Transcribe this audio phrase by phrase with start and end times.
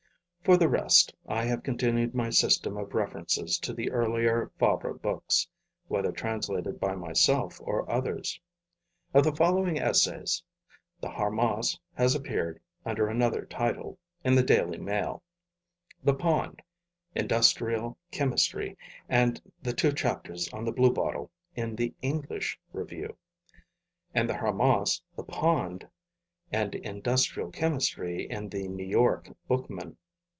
[0.43, 5.47] For the rest, I have continued my system of references to the earlier Fabre books,
[5.87, 8.41] whether translated by myself or others.
[9.13, 10.41] Of the following essays,
[10.99, 15.21] The Harmas has appeared, under another title, in The Daily Mail;
[16.03, 16.63] The Pond,
[17.13, 18.75] Industrial Chemistry
[19.07, 23.15] and the two Chapters on the bluebottle in The English Review;
[24.15, 25.87] and The Harmas, The Pond
[26.51, 29.97] and Industrial Chemistry in the New York Bookman.